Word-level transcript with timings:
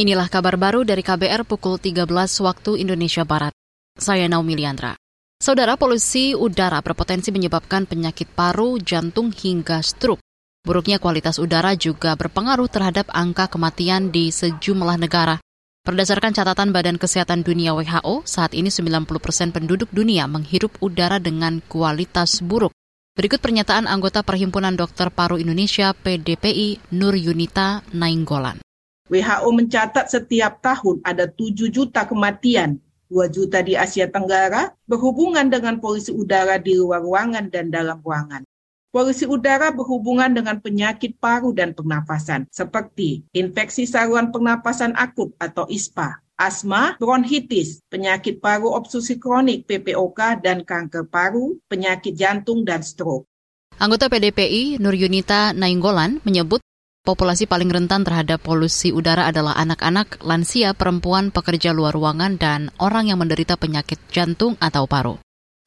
Inilah 0.00 0.32
kabar 0.32 0.56
baru 0.56 0.80
dari 0.80 1.04
KBR 1.04 1.44
pukul 1.44 1.76
13 1.76 2.08
waktu 2.40 2.80
Indonesia 2.80 3.20
Barat. 3.20 3.52
Saya 4.00 4.32
Naomi 4.32 4.56
Liandra. 4.56 4.96
Saudara 5.36 5.76
polusi 5.76 6.32
udara 6.32 6.80
berpotensi 6.80 7.28
menyebabkan 7.28 7.84
penyakit 7.84 8.32
paru, 8.32 8.80
jantung 8.80 9.28
hingga 9.28 9.84
stroke. 9.84 10.24
Buruknya 10.64 10.96
kualitas 10.96 11.36
udara 11.36 11.76
juga 11.76 12.16
berpengaruh 12.16 12.64
terhadap 12.72 13.12
angka 13.12 13.52
kematian 13.52 14.08
di 14.08 14.32
sejumlah 14.32 14.96
negara. 14.96 15.36
Berdasarkan 15.84 16.32
catatan 16.32 16.72
Badan 16.72 16.96
Kesehatan 16.96 17.44
Dunia 17.44 17.76
WHO, 17.76 18.24
saat 18.24 18.56
ini 18.56 18.72
90 18.72 19.04
persen 19.20 19.52
penduduk 19.52 19.92
dunia 19.92 20.24
menghirup 20.24 20.80
udara 20.80 21.20
dengan 21.20 21.60
kualitas 21.68 22.40
buruk. 22.40 22.72
Berikut 23.20 23.44
pernyataan 23.44 23.84
anggota 23.84 24.24
Perhimpunan 24.24 24.80
Dokter 24.80 25.12
Paru 25.12 25.36
Indonesia 25.36 25.92
PDPI 25.92 26.96
Nur 26.96 27.20
Yunita 27.20 27.84
Nainggolan. 27.92 28.64
WHO 29.10 29.50
mencatat 29.50 30.06
setiap 30.06 30.62
tahun 30.62 31.02
ada 31.02 31.26
7 31.26 31.66
juta 31.74 32.06
kematian, 32.06 32.78
2 33.10 33.26
juta 33.26 33.58
di 33.58 33.74
Asia 33.74 34.06
Tenggara 34.06 34.70
berhubungan 34.86 35.50
dengan 35.50 35.82
polusi 35.82 36.14
udara 36.14 36.62
di 36.62 36.78
luar 36.78 37.02
ruangan 37.02 37.50
dan 37.50 37.74
dalam 37.74 37.98
ruangan. 38.06 38.46
Polusi 38.94 39.26
udara 39.26 39.74
berhubungan 39.74 40.30
dengan 40.30 40.62
penyakit 40.62 41.18
paru 41.18 41.50
dan 41.50 41.74
pernafasan, 41.74 42.46
seperti 42.54 43.26
infeksi 43.34 43.82
saluran 43.82 44.30
pernapasan 44.30 44.94
akut 44.94 45.34
atau 45.42 45.66
ISPA, 45.66 46.22
asma, 46.38 46.94
bronkitis, 47.02 47.82
penyakit 47.90 48.38
paru 48.38 48.70
obstruksi 48.70 49.18
kronik 49.18 49.66
PPOK 49.66 50.38
dan 50.38 50.62
kanker 50.62 51.06
paru, 51.10 51.58
penyakit 51.66 52.14
jantung 52.14 52.62
dan 52.62 52.86
stroke. 52.86 53.26
Anggota 53.74 54.06
PDPI 54.06 54.78
Nur 54.78 54.94
Yunita 54.94 55.50
Nainggolan 55.50 56.22
menyebut 56.22 56.62
Populasi 57.00 57.48
paling 57.48 57.72
rentan 57.72 58.04
terhadap 58.04 58.44
polusi 58.44 58.92
udara 58.92 59.24
adalah 59.24 59.56
anak-anak, 59.56 60.20
lansia, 60.20 60.76
perempuan, 60.76 61.32
pekerja 61.32 61.72
luar 61.72 61.96
ruangan, 61.96 62.36
dan 62.36 62.68
orang 62.76 63.08
yang 63.08 63.16
menderita 63.16 63.56
penyakit 63.56 63.96
jantung 64.12 64.60
atau 64.60 64.84
paru. 64.84 65.16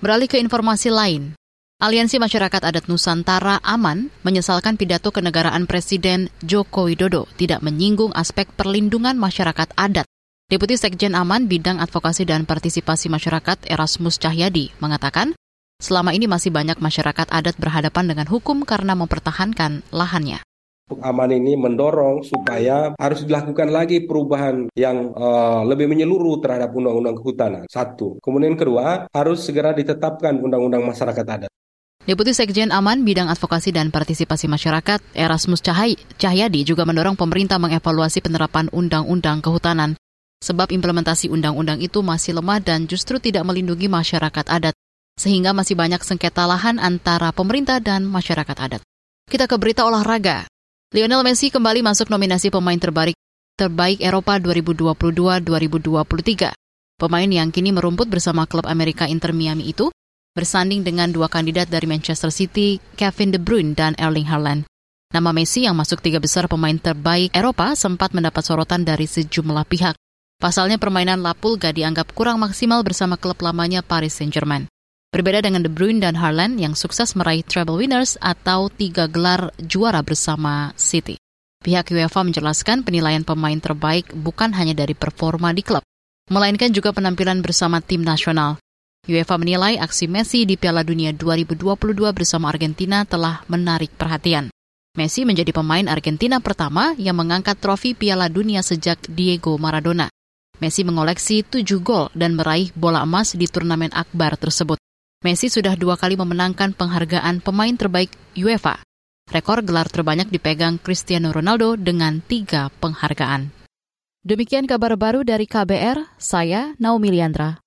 Beralih 0.00 0.24
ke 0.24 0.40
informasi 0.40 0.88
lain, 0.88 1.36
Aliansi 1.78 2.18
Masyarakat 2.18 2.66
Adat 2.66 2.90
Nusantara 2.90 3.62
Aman 3.62 4.10
menyesalkan 4.26 4.74
pidato 4.74 5.14
kenegaraan 5.14 5.62
Presiden 5.70 6.26
Joko 6.42 6.90
Widodo 6.90 7.30
tidak 7.38 7.62
menyinggung 7.62 8.10
aspek 8.18 8.50
perlindungan 8.50 9.14
masyarakat 9.14 9.78
adat. 9.78 10.02
Deputi 10.50 10.74
Sekjen 10.74 11.14
Aman 11.14 11.46
Bidang 11.46 11.78
Advokasi 11.78 12.26
dan 12.26 12.50
Partisipasi 12.50 13.12
Masyarakat 13.12 13.70
Erasmus 13.70 14.18
Cahyadi 14.18 14.74
mengatakan, 14.82 15.36
selama 15.78 16.16
ini 16.16 16.26
masih 16.26 16.50
banyak 16.50 16.82
masyarakat 16.82 17.30
adat 17.30 17.54
berhadapan 17.60 18.10
dengan 18.10 18.26
hukum 18.26 18.66
karena 18.66 18.96
mempertahankan 18.98 19.86
lahannya. 19.92 20.42
Aman 21.04 21.28
ini 21.36 21.52
mendorong 21.52 22.24
supaya 22.24 22.96
harus 22.96 23.28
dilakukan 23.28 23.68
lagi 23.68 24.08
perubahan 24.08 24.72
yang 24.72 25.12
uh, 25.12 25.60
lebih 25.68 25.84
menyeluruh 25.84 26.40
terhadap 26.40 26.72
undang-undang 26.72 27.12
kehutanan. 27.20 27.68
Satu. 27.68 28.16
Kemudian 28.24 28.56
kedua, 28.56 29.04
harus 29.12 29.44
segera 29.44 29.76
ditetapkan 29.76 30.40
undang-undang 30.40 30.88
masyarakat 30.88 31.26
adat. 31.28 31.52
Deputi 32.08 32.32
Sekjen 32.32 32.72
Aman 32.72 33.04
Bidang 33.04 33.28
Advokasi 33.28 33.68
dan 33.68 33.92
Partisipasi 33.92 34.48
Masyarakat 34.48 35.12
Erasmus 35.12 35.60
Cahai, 35.60 35.92
Cahyadi 36.16 36.64
juga 36.64 36.88
mendorong 36.88 37.20
pemerintah 37.20 37.60
mengevaluasi 37.60 38.24
penerapan 38.24 38.72
undang-undang 38.72 39.44
kehutanan. 39.44 39.92
Sebab 40.40 40.72
implementasi 40.72 41.28
undang-undang 41.28 41.84
itu 41.84 42.00
masih 42.00 42.40
lemah 42.40 42.64
dan 42.64 42.88
justru 42.88 43.20
tidak 43.20 43.44
melindungi 43.44 43.92
masyarakat 43.92 44.46
adat. 44.48 44.72
Sehingga 45.20 45.52
masih 45.52 45.76
banyak 45.76 46.00
sengketa 46.00 46.48
lahan 46.48 46.80
antara 46.80 47.28
pemerintah 47.28 47.76
dan 47.76 48.08
masyarakat 48.08 48.56
adat. 48.56 48.80
Kita 49.28 49.44
ke 49.44 49.60
berita 49.60 49.84
olahraga. 49.84 50.48
Lionel 50.88 51.20
Messi 51.20 51.52
kembali 51.52 51.84
masuk 51.84 52.08
nominasi 52.08 52.48
pemain 52.48 52.80
terbaik 52.80 53.12
terbaik 53.60 54.00
Eropa 54.00 54.40
2022-2023. 54.40 56.48
Pemain 56.96 57.28
yang 57.28 57.52
kini 57.52 57.76
merumput 57.76 58.08
bersama 58.08 58.48
klub 58.48 58.64
Amerika 58.64 59.04
Inter 59.04 59.36
Miami 59.36 59.68
itu 59.68 59.92
bersanding 60.32 60.80
dengan 60.80 61.12
dua 61.12 61.28
kandidat 61.28 61.68
dari 61.68 61.84
Manchester 61.84 62.32
City, 62.32 62.80
Kevin 62.96 63.36
De 63.36 63.40
Bruyne 63.42 63.76
dan 63.76 64.00
Erling 64.00 64.32
Haaland. 64.32 64.64
Nama 65.12 65.30
Messi 65.36 65.68
yang 65.68 65.76
masuk 65.76 66.00
tiga 66.00 66.24
besar 66.24 66.48
pemain 66.48 66.80
terbaik 66.80 67.36
Eropa 67.36 67.76
sempat 67.76 68.16
mendapat 68.16 68.48
sorotan 68.48 68.80
dari 68.80 69.04
sejumlah 69.04 69.68
pihak. 69.68 69.92
Pasalnya 70.40 70.80
permainan 70.80 71.20
Lapulga 71.20 71.68
dianggap 71.68 72.16
kurang 72.16 72.40
maksimal 72.40 72.80
bersama 72.80 73.20
klub 73.20 73.36
lamanya 73.44 73.84
Paris 73.84 74.16
Saint-Germain. 74.16 74.64
Berbeda 75.08 75.40
dengan 75.40 75.64
De 75.64 75.72
Bruyne 75.72 76.04
dan 76.04 76.20
Haaland 76.20 76.60
yang 76.60 76.76
sukses 76.76 77.16
meraih 77.16 77.40
treble 77.40 77.80
winners 77.80 78.20
atau 78.20 78.68
tiga 78.68 79.08
gelar 79.08 79.56
juara 79.56 80.04
bersama 80.04 80.76
City. 80.76 81.16
Pihak 81.64 81.88
UEFA 81.96 82.28
menjelaskan 82.28 82.84
penilaian 82.84 83.24
pemain 83.24 83.56
terbaik 83.56 84.12
bukan 84.12 84.52
hanya 84.52 84.76
dari 84.76 84.92
performa 84.92 85.56
di 85.56 85.64
klub, 85.64 85.80
melainkan 86.28 86.76
juga 86.76 86.92
penampilan 86.92 87.40
bersama 87.40 87.80
tim 87.80 88.04
nasional. 88.04 88.60
UEFA 89.08 89.40
menilai 89.40 89.80
aksi 89.80 90.12
Messi 90.12 90.44
di 90.44 90.60
Piala 90.60 90.84
Dunia 90.84 91.16
2022 91.16 91.64
bersama 92.12 92.52
Argentina 92.52 93.08
telah 93.08 93.40
menarik 93.48 93.88
perhatian. 93.96 94.52
Messi 94.92 95.24
menjadi 95.24 95.56
pemain 95.56 95.88
Argentina 95.88 96.36
pertama 96.36 96.92
yang 97.00 97.16
mengangkat 97.16 97.56
trofi 97.56 97.96
Piala 97.96 98.28
Dunia 98.28 98.60
sejak 98.60 99.00
Diego 99.08 99.56
Maradona. 99.56 100.12
Messi 100.60 100.84
mengoleksi 100.84 101.48
7 101.48 101.64
gol 101.80 102.12
dan 102.12 102.36
meraih 102.36 102.68
bola 102.76 103.08
emas 103.08 103.32
di 103.32 103.48
turnamen 103.48 103.88
akbar 103.96 104.36
tersebut. 104.36 104.76
Messi 105.18 105.50
sudah 105.50 105.74
dua 105.74 105.98
kali 105.98 106.14
memenangkan 106.14 106.78
penghargaan 106.78 107.42
pemain 107.42 107.74
terbaik 107.74 108.14
UEFA. 108.38 108.78
Rekor 109.26 109.66
gelar 109.66 109.90
terbanyak 109.90 110.30
dipegang 110.30 110.78
Cristiano 110.78 111.34
Ronaldo 111.34 111.74
dengan 111.74 112.22
tiga 112.22 112.70
penghargaan. 112.78 113.50
Demikian 114.22 114.70
kabar 114.70 114.94
baru 114.94 115.26
dari 115.26 115.50
KBR, 115.50 116.14
saya 116.22 116.78
Naomi 116.78 117.10
Liandra. 117.10 117.58